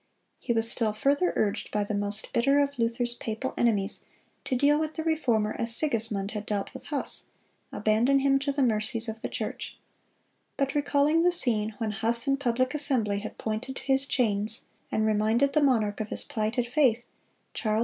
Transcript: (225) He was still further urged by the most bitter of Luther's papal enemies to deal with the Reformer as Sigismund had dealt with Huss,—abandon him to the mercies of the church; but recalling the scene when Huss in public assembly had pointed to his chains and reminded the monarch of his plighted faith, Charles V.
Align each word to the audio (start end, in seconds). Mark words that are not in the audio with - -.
(225) 0.41 0.47
He 0.47 0.53
was 0.57 0.71
still 0.71 0.93
further 0.93 1.31
urged 1.35 1.69
by 1.69 1.83
the 1.83 1.93
most 1.93 2.33
bitter 2.33 2.59
of 2.59 2.79
Luther's 2.79 3.13
papal 3.13 3.53
enemies 3.55 4.05
to 4.45 4.55
deal 4.55 4.79
with 4.79 4.95
the 4.95 5.03
Reformer 5.03 5.55
as 5.59 5.75
Sigismund 5.75 6.31
had 6.31 6.47
dealt 6.47 6.73
with 6.73 6.85
Huss,—abandon 6.85 8.17
him 8.17 8.39
to 8.39 8.51
the 8.51 8.63
mercies 8.63 9.07
of 9.07 9.21
the 9.21 9.29
church; 9.29 9.77
but 10.57 10.73
recalling 10.73 11.21
the 11.21 11.31
scene 11.31 11.75
when 11.77 11.91
Huss 11.91 12.25
in 12.25 12.37
public 12.37 12.73
assembly 12.73 13.19
had 13.19 13.37
pointed 13.37 13.75
to 13.75 13.83
his 13.83 14.07
chains 14.07 14.65
and 14.91 15.05
reminded 15.05 15.53
the 15.53 15.61
monarch 15.61 15.99
of 15.99 16.09
his 16.09 16.23
plighted 16.23 16.65
faith, 16.65 17.05
Charles 17.53 17.79
V. 17.79 17.79